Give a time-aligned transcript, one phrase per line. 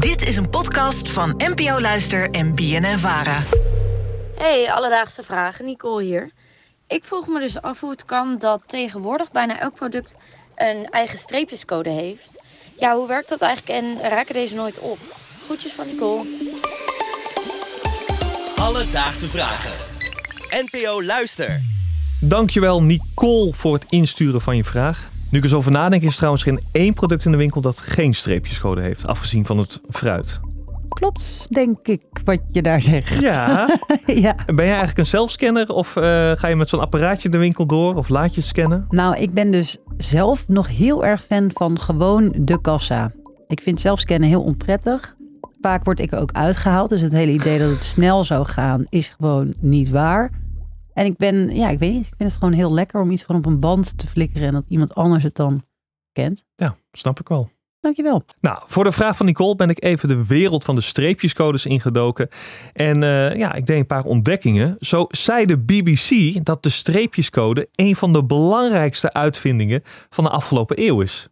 [0.00, 3.42] Dit is een podcast van NPO Luister en BNN Vara.
[4.36, 6.30] Hey, alledaagse vragen, Nicole hier.
[6.86, 10.14] Ik vroeg me dus af hoe het kan dat tegenwoordig bijna elk product
[10.56, 12.42] een eigen streepjescode heeft.
[12.78, 14.98] Ja, hoe werkt dat eigenlijk en raken deze nooit op?
[15.44, 16.24] Groetjes van Nicole.
[18.56, 19.72] Alledaagse vragen.
[20.50, 21.60] NPO Luister.
[22.20, 25.08] Dankjewel Nicole voor het insturen van je vraag.
[25.30, 27.60] Nu ik er zo over nadenk is er trouwens geen één product in de winkel
[27.60, 30.40] dat geen streepjescode heeft, afgezien van het fruit.
[30.88, 33.20] Klopt, denk ik, wat je daar zegt.
[33.20, 33.78] Ja.
[34.06, 34.34] ja.
[34.46, 37.94] Ben jij eigenlijk een zelfscanner of eh, ga je met zo'n apparaatje de winkel door
[37.94, 38.86] of laat je het scannen?
[38.88, 43.12] Nou, ik ben dus zelf nog heel erg fan van gewoon de kassa.
[43.48, 45.16] Ik vind zelfscannen heel onprettig.
[45.60, 48.84] Vaak word ik er ook uitgehaald, dus het hele idee dat het snel zou gaan
[48.88, 50.30] is gewoon niet waar.
[50.92, 53.22] En ik ben, ja, ik weet niet, ik vind het gewoon heel lekker om iets
[53.22, 55.62] gewoon op een band te flikkeren en dat iemand anders het dan
[56.12, 56.44] kent.
[56.56, 57.50] Ja, snap ik wel.
[57.80, 58.24] Dankjewel.
[58.40, 62.28] Nou, voor de vraag van Nicole ben ik even de wereld van de streepjescodes ingedoken.
[62.72, 64.76] En uh, ja, ik deed een paar ontdekkingen.
[64.78, 70.80] Zo zei de BBC dat de streepjescode een van de belangrijkste uitvindingen van de afgelopen
[70.80, 71.28] eeuw is.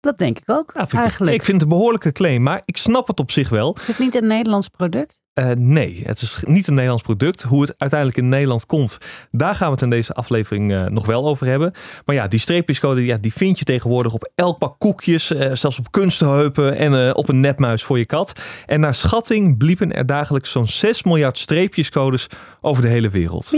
[0.00, 1.32] Dat denk ik ook, vind eigenlijk.
[1.32, 3.76] Ik, ik vind het een behoorlijke claim, maar ik snap het op zich wel.
[3.80, 5.23] Is het niet een Nederlands product?
[5.34, 7.42] Uh, nee, het is niet een Nederlands product.
[7.42, 8.98] Hoe het uiteindelijk in Nederland komt,
[9.30, 11.72] daar gaan we het in deze aflevering uh, nog wel over hebben.
[12.04, 15.78] Maar ja, die streepjescode ja, die vind je tegenwoordig op elk pak koekjes, uh, zelfs
[15.78, 18.40] op kunstenheupen en op een nepmuis voor je kat.
[18.66, 22.26] En naar schatting bliepen er dagelijks zo'n 6 miljard streepjescodes
[22.60, 23.48] over de hele wereld.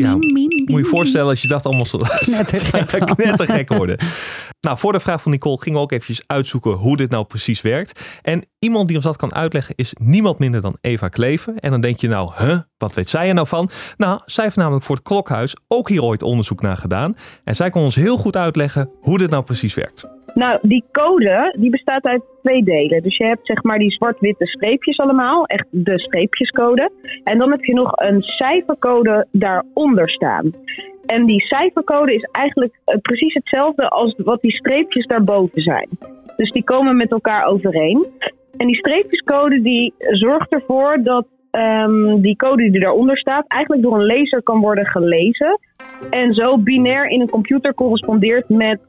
[0.00, 1.98] Ja, Moet je je voorstellen als je dat allemaal zo
[3.16, 3.98] knettergek worden.
[4.60, 7.62] Nou, voor de vraag van Nicole gingen we ook eventjes uitzoeken hoe dit nou precies
[7.62, 8.20] werkt.
[8.22, 11.58] En iemand die ons dat kan uitleggen is niemand minder dan Eva Kleven.
[11.58, 13.70] En dan denk je nou, huh, wat weet zij er nou van?
[13.96, 17.16] Nou, zij heeft namelijk voor het Klokhuis ook hier ooit onderzoek naar gedaan.
[17.44, 20.08] En zij kon ons heel goed uitleggen hoe dit nou precies werkt.
[20.34, 23.02] Nou, die code die bestaat uit twee delen.
[23.02, 26.90] Dus je hebt zeg maar die zwart-witte streepjes allemaal, echt de streepjescode.
[27.24, 30.50] En dan heb je nog een cijfercode daaronder staan.
[31.06, 35.88] En die cijfercode is eigenlijk eh, precies hetzelfde als wat die streepjes daarboven zijn.
[36.36, 38.06] Dus die komen met elkaar overeen.
[38.56, 43.94] En die streepjescode die zorgt ervoor dat ehm, die code die daaronder staat eigenlijk door
[43.94, 45.58] een laser kan worden gelezen.
[46.10, 48.80] En zo binair in een computer correspondeert met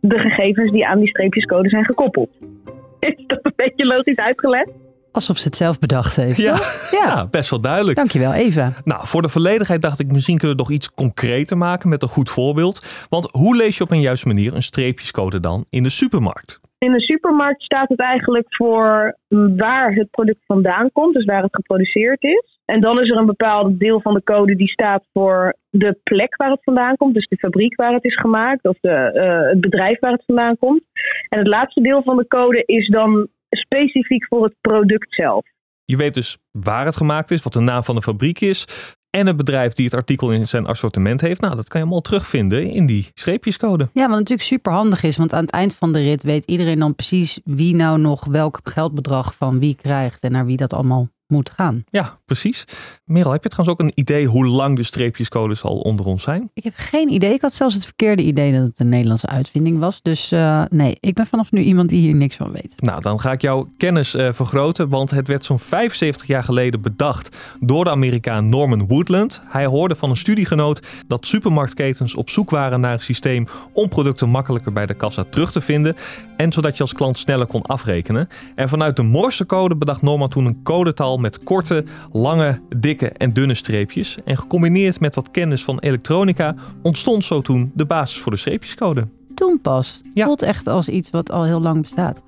[0.00, 2.30] de gegevens die aan die streepjescode zijn gekoppeld.
[3.00, 4.72] Is dat een beetje logisch uitgelegd?
[5.14, 6.38] Alsof ze het zelf bedacht heeft.
[6.38, 6.88] Ja, toch?
[6.90, 7.26] ja.
[7.26, 7.96] best wel duidelijk.
[7.96, 8.72] Dankjewel, Eva.
[8.84, 12.02] Nou, voor de volledigheid dacht ik misschien kunnen we het nog iets concreter maken met
[12.02, 13.06] een goed voorbeeld.
[13.08, 16.60] Want hoe lees je op een juiste manier een streepjescode dan in de supermarkt?
[16.78, 19.18] In de supermarkt staat het eigenlijk voor
[19.56, 22.58] waar het product vandaan komt, dus waar het geproduceerd is.
[22.64, 26.36] En dan is er een bepaald deel van de code die staat voor de plek
[26.36, 29.60] waar het vandaan komt, dus de fabriek waar het is gemaakt of de, eh, het
[29.60, 30.82] bedrijf waar het vandaan komt.
[31.28, 35.44] En het laatste deel van de code is dan specifiek voor het product zelf.
[35.84, 38.66] Je weet dus waar het gemaakt is, wat de naam van de fabriek is.
[39.10, 41.40] En het bedrijf die het artikel in zijn assortiment heeft.
[41.40, 43.88] Nou, dat kan je allemaal terugvinden in die streepjescode.
[43.92, 46.78] Ja, wat natuurlijk super handig is, want aan het eind van de rit weet iedereen
[46.78, 51.08] dan precies wie nou nog welk geldbedrag van wie krijgt en naar wie dat allemaal
[51.26, 51.84] moet gaan.
[51.90, 52.64] Ja, precies.
[53.04, 56.50] Merel, heb je trouwens ook een idee hoe lang de streepjescodes al onder ons zijn?
[56.54, 57.32] Ik heb geen idee.
[57.32, 60.02] Ik had zelfs het verkeerde idee dat het een Nederlandse uitvinding was.
[60.02, 62.74] Dus uh, nee, ik ben vanaf nu iemand die hier niks van weet.
[62.76, 66.82] Nou, dan ga ik jouw kennis uh, vergroten, want het werd zo'n 75 jaar geleden
[66.82, 69.40] bedacht door de Amerikaan Norman Woodland.
[69.46, 74.28] Hij hoorde van een studiegenoot dat supermarktketens op zoek waren naar een systeem om producten
[74.28, 75.96] makkelijker bij de kassa terug te vinden
[76.36, 78.28] en zodat je als klant sneller kon afrekenen.
[78.54, 83.54] En vanuit de Morsecode bedacht Norman toen een codetaal met korte, lange, dikke en dunne
[83.54, 84.16] streepjes.
[84.24, 89.06] En gecombineerd met wat kennis van elektronica ontstond zo toen de basis voor de streepjescode.
[89.34, 90.00] Toen pas.
[90.12, 90.24] Ja.
[90.26, 92.22] Voelt echt als iets wat al heel lang bestaat.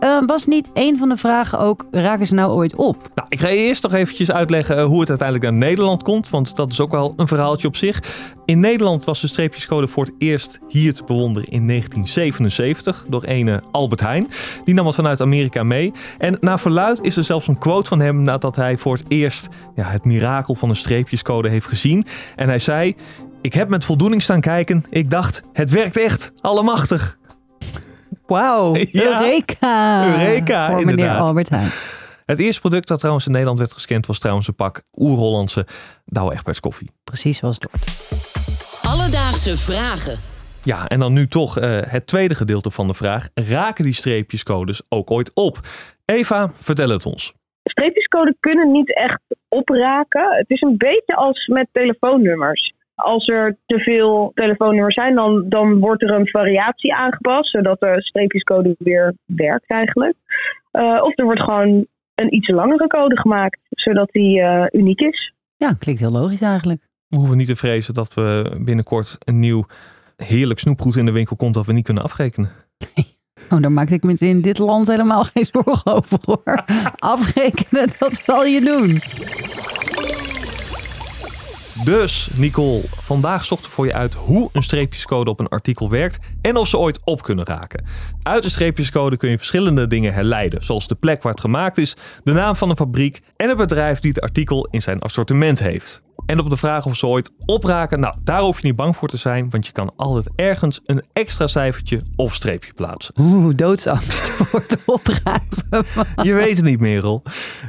[0.00, 3.10] Uh, was niet een van de vragen ook, raken ze nou ooit op?
[3.14, 6.56] Nou, ik ga eerst nog eventjes uitleggen uh, hoe het uiteindelijk naar Nederland komt, want
[6.56, 8.02] dat is ook wel een verhaaltje op zich.
[8.44, 13.62] In Nederland was de streepjescode voor het eerst hier te bewonderen in 1977 door ene
[13.70, 14.28] Albert Heijn.
[14.64, 15.92] Die nam het vanuit Amerika mee.
[16.18, 19.48] En naar verluid is er zelfs een quote van hem nadat hij voor het eerst
[19.74, 22.06] ja, het mirakel van een streepjescode heeft gezien.
[22.34, 22.96] En hij zei,
[23.42, 24.84] ik heb met voldoening staan kijken.
[24.90, 27.18] Ik dacht, het werkt echt, allemachtig.
[28.30, 29.20] Wauw, Ja.
[29.22, 30.06] Eureka!
[30.06, 31.28] Eureka, Voor meneer inderdaad.
[31.28, 31.70] Albert Heijn.
[32.26, 35.66] Het eerste product dat trouwens in Nederland werd gescand was trouwens een pak oer-Hollandse
[36.04, 36.90] Douwe Egberts koffie.
[37.04, 38.94] Precies zoals het hoort.
[38.94, 40.18] Alledaagse vragen.
[40.62, 43.28] Ja, en dan nu toch eh, het tweede gedeelte van de vraag.
[43.34, 45.58] Raken die streepjescodes ook ooit op?
[46.04, 47.32] Eva, vertel het ons.
[47.64, 50.36] Streepjescode kunnen niet echt opraken.
[50.36, 52.74] Het is een beetje als met telefoonnummers.
[53.02, 57.94] Als er te veel telefoonnummers zijn, dan, dan wordt er een variatie aangepast, zodat de
[58.02, 60.14] streepjescode weer werkt eigenlijk.
[60.70, 65.32] Eh, of er wordt gewoon een iets langere code gemaakt, zodat die eh, uniek is.
[65.56, 66.88] Ja, klinkt heel logisch eigenlijk.
[67.08, 69.66] We hoeven niet te vrezen dat we binnenkort een nieuw
[70.16, 72.48] heerlijk snoepgoed in de winkel komt dat we niet kunnen afrekenen.
[73.50, 76.64] Oh, daar maak ik me in dit land helemaal geen zorgen over hoor.
[76.98, 79.00] Afrekenen, dat zal je doen.
[81.84, 86.18] Dus, Nicole, vandaag zochten we voor je uit hoe een streepjescode op een artikel werkt
[86.42, 87.84] en of ze ooit op kunnen raken.
[88.22, 91.96] Uit de streepjescode kun je verschillende dingen herleiden, zoals de plek waar het gemaakt is,
[92.22, 96.02] de naam van een fabriek en het bedrijf die het artikel in zijn assortiment heeft.
[96.30, 99.08] En op de vraag of ze ooit opraken, nou, daar hoef je niet bang voor
[99.08, 103.14] te zijn, want je kan altijd ergens een extra cijfertje of streepje plaatsen.
[103.20, 105.86] Oeh, doodsangst voor het opraken.
[106.22, 107.22] Je weet het niet, Merel.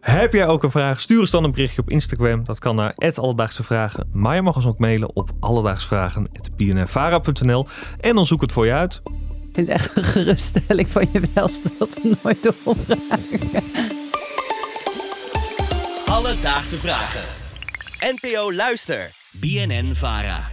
[0.00, 1.00] Heb jij ook een vraag?
[1.00, 2.44] Stuur ons dan een berichtje op Instagram.
[2.44, 4.08] Dat kan naar Alledaagse Vragen.
[4.12, 7.66] Maar je mag ons ook mailen op alledaagsvragen.bnnvara.nl
[8.00, 9.00] en dan zoek het voor je uit.
[9.04, 9.12] Ik
[9.52, 13.62] vind het echt een geruststelling van je welste dat we nooit opraken.
[16.06, 17.47] Alledaagse Vragen.
[18.02, 19.10] NPO Luister.
[19.40, 20.47] BNN Vara.